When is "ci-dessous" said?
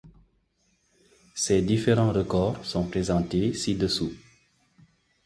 3.53-4.11